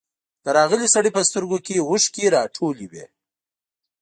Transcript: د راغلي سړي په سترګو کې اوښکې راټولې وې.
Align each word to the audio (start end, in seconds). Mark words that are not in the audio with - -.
د 0.43 0.45
راغلي 0.57 0.87
سړي 0.95 1.09
په 1.13 1.21
سترګو 1.29 1.57
کې 1.65 1.85
اوښکې 1.89 2.25
راټولې 2.35 2.85
وې. 2.91 3.05